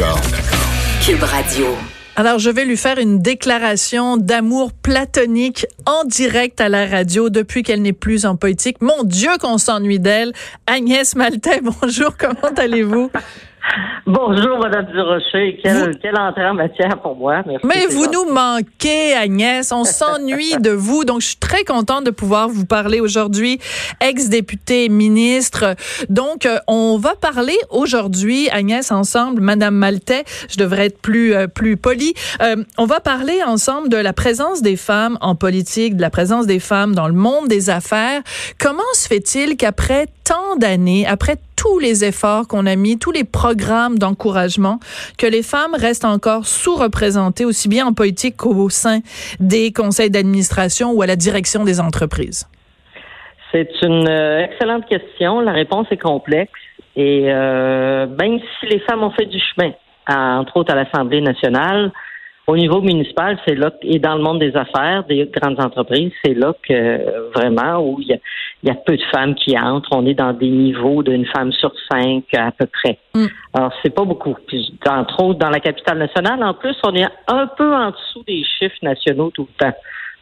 [0.00, 0.20] d'accord.
[1.04, 1.66] Cube Radio.
[2.16, 7.62] Alors, je vais lui faire une déclaration d'amour platonique en direct à la radio depuis
[7.62, 8.80] qu'elle n'est plus en politique.
[8.80, 10.32] Mon Dieu qu'on s'ennuie d'elle.
[10.66, 13.10] Agnès Maltais, bonjour, comment allez-vous?
[14.06, 15.60] Bonjour, Madame Durocher.
[15.62, 17.42] Quelle, quelle entrée en matière pour moi.
[17.46, 18.16] Merci, Mais vous gentil.
[18.16, 19.70] nous manquez, Agnès.
[19.72, 21.04] On s'ennuie de vous.
[21.04, 23.60] Donc, je suis très contente de pouvoir vous parler aujourd'hui,
[24.00, 25.76] ex-député, ministre.
[26.08, 30.24] Donc, euh, on va parler aujourd'hui, Agnès, ensemble, Madame Maltais.
[30.48, 32.14] Je devrais être plus, euh, plus polie.
[32.42, 36.46] Euh, on va parler ensemble de la présence des femmes en politique, de la présence
[36.46, 38.22] des femmes dans le monde des affaires.
[38.58, 43.24] Comment se fait-il qu'après tant d'années, après tous les efforts qu'on a mis, tous les
[43.24, 44.78] programmes d'encouragement,
[45.18, 49.00] que les femmes restent encore sous-représentées aussi bien en politique qu'au sein
[49.40, 52.48] des conseils d'administration ou à la direction des entreprises?
[53.50, 55.40] C'est une euh, excellente question.
[55.40, 56.52] La réponse est complexe.
[56.94, 59.72] Et euh, même si les femmes ont fait du chemin,
[60.06, 61.90] entre autres à l'Assemblée nationale,
[62.50, 66.34] au niveau municipal, c'est là et dans le monde des affaires, des grandes entreprises, c'est
[66.34, 68.16] là que euh, vraiment où il y, a,
[68.62, 69.90] il y a peu de femmes qui entrent.
[69.92, 72.98] On est dans des niveaux d'une femme sur cinq à peu près.
[73.14, 73.26] Mm.
[73.54, 74.36] Alors c'est pas beaucoup.
[74.48, 78.24] Puis, entre autres, dans la capitale nationale, en plus, on est un peu en dessous
[78.26, 79.76] des chiffres nationaux tout le temps.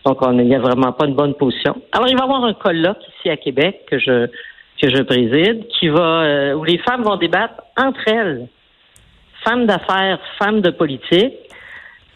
[0.04, 1.80] Donc, on n'y a vraiment pas une bonne position.
[1.92, 4.26] Alors, il va y avoir un colloque ici à Québec que je
[4.80, 8.46] que je préside, qui va euh, où les femmes vont débattre entre elles,
[9.44, 11.34] femmes d'affaires, femmes de politique,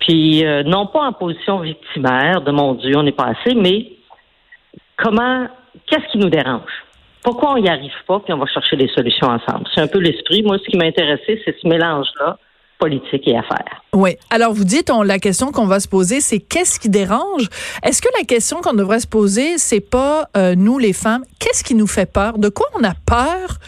[0.03, 3.92] puis euh, non pas en position victimaire de mon Dieu, on n'est pas assez, mais
[4.97, 5.47] comment,
[5.86, 6.72] qu'est-ce qui nous dérange?
[7.22, 9.64] Pourquoi on n'y arrive pas, puis on va chercher les solutions ensemble?
[9.73, 10.42] C'est un peu l'esprit.
[10.42, 12.36] Moi, ce qui m'a intéressé, c'est ce mélange-là,
[12.83, 13.36] politique et.
[13.94, 14.16] Oui.
[14.30, 17.48] Alors, vous dites, on, la question qu'on va se poser, c'est qu'est-ce qui dérange?
[17.84, 21.62] Est-ce que la question qu'on devrait se poser, c'est pas, euh, nous, les femmes, qu'est-ce
[21.62, 22.39] qui nous fait peur?
[22.39, 23.58] De quoi on a peur?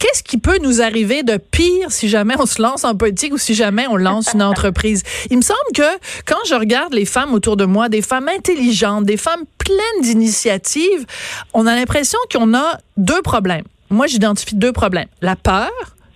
[0.00, 3.38] Qu'est-ce qui peut nous arriver de pire si jamais on se lance en politique ou
[3.38, 5.04] si jamais on lance une entreprise?
[5.30, 9.04] Il me semble que quand je regarde les femmes autour de moi, des femmes intelligentes,
[9.04, 11.06] des femmes pleines d'initiatives,
[11.54, 13.64] on a l'impression qu'on a deux problèmes.
[13.90, 15.08] Moi, j'identifie deux problèmes.
[15.22, 15.70] La peur,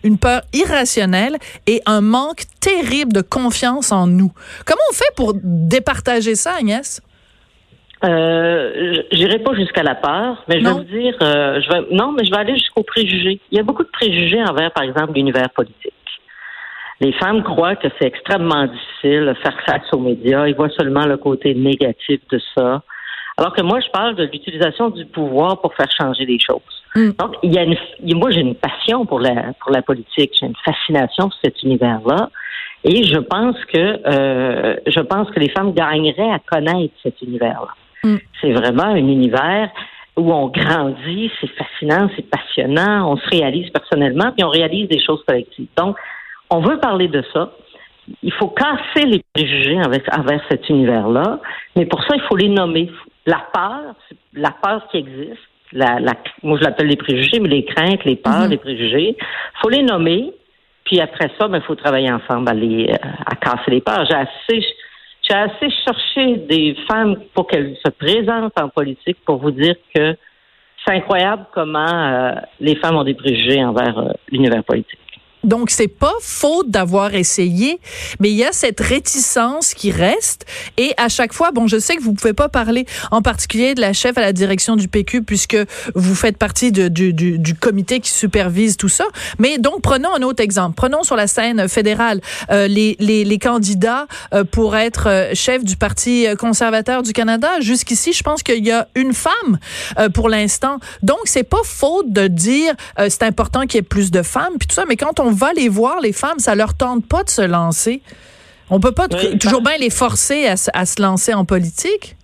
[0.05, 1.37] une peur irrationnelle
[1.67, 4.33] et un manque terrible de confiance en nous.
[4.67, 7.01] Comment on fait pour départager ça, Agnès?
[8.05, 10.79] Euh, j'irai pas jusqu'à la peur, mais je Non.
[10.79, 13.41] vais vous dire, euh, je vais, non, mais je vais aller jusqu'aux préjugés.
[13.53, 15.93] Il y a beaucoup de préjugés envers, par exemple, l'univers politique.
[17.01, 20.47] Les femmes croient que c'est extrêmement difficile de faire face aux médias.
[20.49, 22.83] Ils voient seulement le côté négatif de ça.
[23.37, 26.82] Alors que moi, je parle de l'utilisation du pouvoir pour faire changer les choses.
[26.95, 27.11] Mm.
[27.19, 27.77] Donc, il y a une,
[28.17, 30.33] moi, j'ai une passion pour la, pour la politique.
[30.39, 32.31] J'ai une fascination pour cet univers-là.
[32.85, 37.75] Et je pense que, euh, je pense que les femmes gagneraient à connaître cet univers-là.
[38.05, 38.17] Mm.
[38.41, 39.71] C'est vraiment un univers
[40.17, 45.01] où on grandit, c'est fascinant, c'est passionnant, on se réalise personnellement, puis on réalise des
[45.01, 45.69] choses collectives.
[45.77, 45.97] Donc,
[46.51, 47.53] on veut parler de ça.
[48.23, 51.41] Il faut casser les préjugés avec, envers cet univers-là,
[51.77, 52.91] mais pour ça, il faut les nommer.
[53.25, 53.95] La peur,
[54.35, 55.39] la peur qui existe,
[55.73, 56.13] la, la,
[56.43, 58.51] moi je l'appelle les préjugés, mais les craintes, les peurs, Mhm.
[58.51, 59.17] les préjugés,
[59.61, 60.33] faut les nommer,
[60.85, 64.05] puis après ça, il faut travailler ensemble à, les, euh, à casser les peurs.
[64.07, 64.67] J'ai assez,
[65.23, 70.17] j'ai assez cherché des femmes pour qu'elles se présentent en politique pour vous dire que
[70.85, 74.99] c'est incroyable comment euh, les femmes ont des préjugés envers euh, l'univers politique.
[75.45, 77.81] Donc, c'est pas faute d'avoir essayé,
[78.21, 80.47] mais il y a cette réticence qui reste.
[80.77, 83.81] Et à chaque fois, bon, je sais que vous pouvez pas parler en particulier de
[83.81, 85.57] la chef à la direction du PQ puisque
[85.95, 89.05] vous faites partie de- du, du- du comité qui supervise tout ça.
[89.39, 90.75] Mais donc, prenons un autre exemple.
[90.77, 92.21] Prenons sur la scène fédérale
[92.51, 97.61] euh, les, les, les candidats euh, pour être euh, chef du Parti conservateur du Canada.
[97.61, 99.59] Jusqu'ici, je pense qu'il y a une femme
[99.99, 100.79] euh, pour l'instant.
[101.03, 104.55] Donc, c'est pas faute de dire euh, c'est important qu'il y ait plus de femmes
[104.59, 104.85] puis tout ça.
[104.89, 108.03] Mais quand on va les voir, les femmes, ça leur tente pas de se lancer.
[108.71, 112.17] On peut pas Oui, toujours bien les forcer à, se- à se lancer en politique?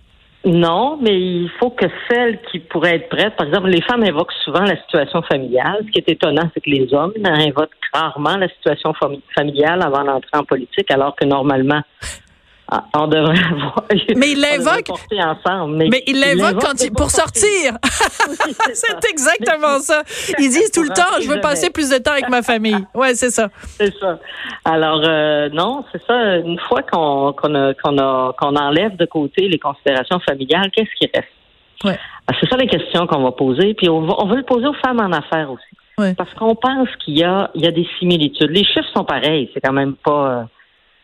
[0.45, 4.31] Non, mais il faut que celles qui pourraient être prêtes, par exemple, les femmes invoquent
[4.45, 5.83] souvent la situation familiale.
[5.85, 10.05] Ce qui est étonnant, c'est que les hommes invoquent rarement la situation fami- familiale avant
[10.05, 11.81] d'entrer en politique, alors que normalement,
[12.95, 13.83] on devrait avoir.
[14.15, 14.33] Mais
[14.85, 15.75] porter ensemble.
[15.77, 17.73] Mais, Mais ils l'invoquent quand ils- pour sortir.
[18.29, 20.03] Oui, c'est exactement ça.
[20.39, 22.77] Ils disent tout le temps, je veux passer plus de temps avec ma famille.
[22.93, 23.49] Ouais, c'est ça.
[23.77, 24.19] C'est ça.
[24.65, 26.37] Alors euh, non, c'est ça.
[26.37, 30.93] Une fois qu'on qu'on a- qu'on a- qu'on enlève de côté les considérations familiales, qu'est-ce
[30.99, 31.27] qui reste?
[31.83, 31.97] Ouais.
[32.27, 33.73] Ah, C'est ça les questions qu'on va poser.
[33.73, 35.63] Puis on, va, on veut le poser aux femmes en affaires aussi,
[35.97, 36.13] Ouais.
[36.15, 38.49] parce qu'on pense qu'il y a il y a des similitudes.
[38.51, 39.49] Les chiffres sont pareils.
[39.53, 40.43] C'est quand même pas euh,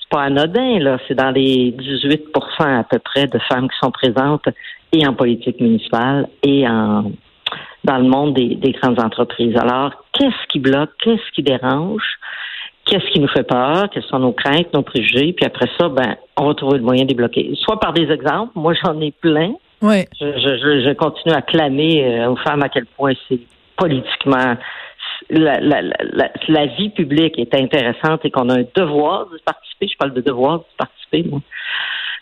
[0.09, 0.97] pas anodin là.
[1.07, 4.47] C'est dans les 18% à peu près de femmes qui sont présentes
[4.91, 7.11] et en politique municipale et en
[7.83, 9.55] dans le monde des, des grandes entreprises.
[9.57, 10.89] Alors, qu'est-ce qui bloque?
[11.03, 12.17] Qu'est-ce qui dérange?
[12.85, 16.15] qu'est-ce qui nous fait peur, quelles sont nos craintes, nos préjugés, puis après ça, ben,
[16.37, 17.51] on va trouver le moyen de débloquer.
[17.55, 19.53] Soit par des exemples, moi j'en ai plein.
[19.81, 20.05] Oui.
[20.19, 23.39] Je, je, je, continue à clamer euh, aux femmes à quel point c'est
[23.77, 24.55] politiquement
[25.29, 29.87] la, la, la, la, vie publique est intéressante et qu'on a un devoir de participer.
[29.87, 31.41] Je parle de devoir de participer, moi.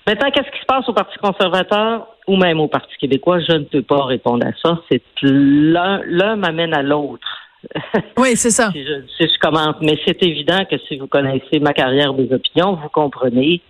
[0.06, 3.40] Maintenant, qu'est-ce qui se passe au Parti conservateur ou même au Parti québécois?
[3.40, 4.80] Je ne peux pas répondre à ça.
[4.92, 7.28] C'est l'un, l'un m'amène à l'autre.
[8.18, 8.72] Oui, c'est ça.
[8.72, 9.78] si, je, si je commente.
[9.82, 13.62] Mais c'est évident que si vous connaissez ma carrière des opinions, vous comprenez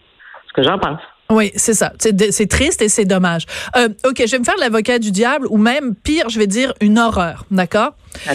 [0.47, 0.99] ce que j'en pense.
[1.29, 1.93] Oui, c'est ça.
[1.99, 3.45] C'est triste et c'est dommage.
[3.75, 6.73] Euh, OK, je vais me faire l'avocat du diable ou même pire, je vais dire
[6.81, 7.93] une horreur, d'accord?
[8.27, 8.33] Ah.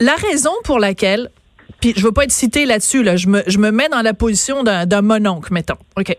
[0.00, 1.30] La raison pour laquelle
[1.80, 4.14] puis je veux pas être cité là-dessus là, je me je me mets dans la
[4.14, 5.76] position d'un mononcle mettons.
[5.96, 6.16] OK?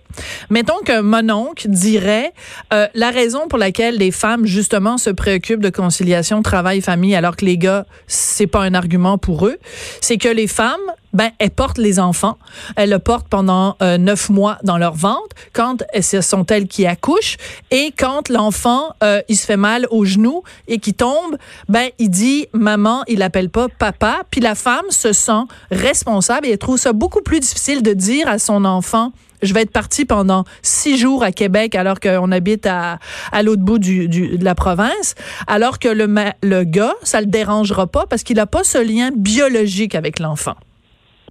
[0.50, 2.34] Mettons que mononcle dirait
[2.74, 7.36] euh, la raison pour laquelle les femmes justement se préoccupent de conciliation travail famille alors
[7.36, 9.58] que les gars c'est pas un argument pour eux,
[10.02, 10.80] c'est que les femmes
[11.14, 12.38] ben elles portent les enfants.
[12.76, 15.36] Elles le portent pendant euh, neuf mois dans leur ventre.
[15.54, 17.38] Quand ce sont elles qui accouchent
[17.72, 22.10] et quand l'enfant euh, il se fait mal au genou et qui tombe, ben il
[22.10, 24.22] dit maman, il appelle pas papa.
[24.30, 28.28] Puis la femme se sent responsable et elle trouve ça beaucoup plus difficile de dire
[28.28, 32.66] à son enfant je vais être partie pendant six jours à Québec alors qu'on habite
[32.66, 33.00] à,
[33.32, 35.16] à l'autre bout du, du, de la province,
[35.48, 36.14] alors que le,
[36.44, 40.56] le gars, ça le dérangera pas parce qu'il n'a pas ce lien biologique avec l'enfant.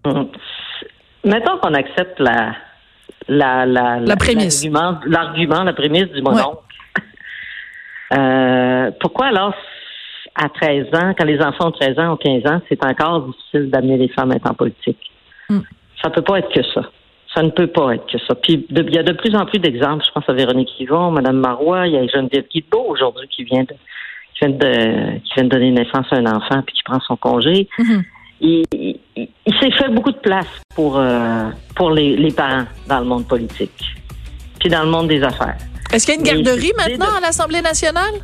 [0.04, 0.28] Hum.
[1.24, 2.54] Mettons qu'on accepte la,
[3.28, 4.66] la, la, la prémisse.
[5.06, 6.62] L'argument, la prémisse du mononcle.
[8.10, 9.52] Euh, pourquoi alors,
[10.34, 13.68] à 13 ans, quand les enfants ont 13 ans ou 15 ans, c'est encore difficile
[13.68, 15.12] d'amener les femmes à être en politique?
[15.50, 15.58] Mm.
[16.02, 16.90] Ça peut pas être que ça.
[17.34, 18.34] Ça ne peut pas être que ça.
[18.34, 20.06] Puis il y a de plus en plus d'exemples.
[20.06, 23.64] Je pense à Véronique Yvon, Mme Marois, il y a Geneviève Guilbeault aujourd'hui qui vient
[23.64, 23.74] de
[24.34, 27.16] qui vient de qui vient de donner naissance à un enfant puis qui prend son
[27.16, 27.68] congé.
[27.78, 28.04] Mm-hmm
[28.40, 28.64] il,
[29.16, 33.26] il, s'est fait beaucoup de place pour, euh, pour les, les, parents dans le monde
[33.26, 33.84] politique,
[34.60, 35.56] puis dans le monde des affaires.
[35.92, 38.14] Est-ce qu'il y a une garderie maintenant à l'Assemblée nationale?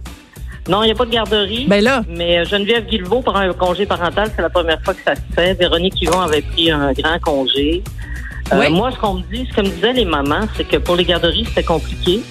[0.68, 1.66] Non, il n'y a pas de garderie.
[1.66, 2.02] Ben là.
[2.08, 4.30] Mais euh, Geneviève Guilbeault prend un congé parental.
[4.34, 5.54] C'est la première fois que ça se fait.
[5.54, 7.82] Véronique Yvon avait pris un grand congé.
[8.52, 10.96] Euh, Moi, ce qu'on me dit, ce que me disaient les mamans, c'est que pour
[10.96, 12.22] les garderies, c'était compliqué.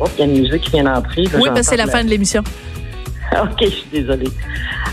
[0.00, 1.24] Oh, il y a une musique qui vient d'entrer.
[1.34, 2.42] Oui, ben c'est la fin de l'émission.
[3.42, 4.30] OK, je suis désolée.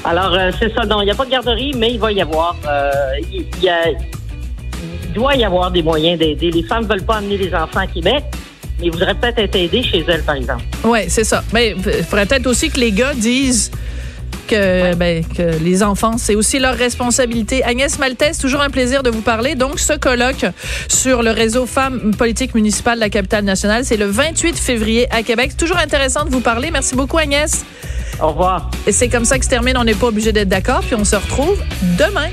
[0.04, 0.86] Alors, euh, c'est ça.
[0.86, 2.56] Non, il n'y a pas de garderie, mais il va y avoir.
[2.68, 2.92] Euh,
[3.32, 6.52] il, y a, il doit y avoir des moyens d'aider.
[6.52, 8.24] Les femmes ne veulent pas amener les enfants à Québec.
[8.80, 10.64] mais Ils voudraient peut-être être aidés chez elles, par exemple.
[10.84, 11.44] Oui, c'est ça.
[11.54, 13.72] Mais il faudrait peut-être aussi que les gars disent
[14.48, 17.64] que, ben, que les enfants, c'est aussi leur responsabilité.
[17.64, 19.56] Agnès Maltès, toujours un plaisir de vous parler.
[19.56, 20.46] Donc, ce colloque
[20.88, 25.24] sur le réseau Femmes politiques municipales de la capitale nationale, c'est le 28 février à
[25.24, 25.56] Québec.
[25.56, 26.72] Toujours intéressant de vous parler.
[26.72, 27.64] Merci beaucoup, Agnès.
[28.22, 28.70] Au revoir.
[28.88, 29.78] Et c'est comme ça que se termine.
[29.78, 30.82] On n'est pas obligé d'être d'accord.
[30.82, 31.62] Puis on se retrouve
[31.98, 32.28] demain.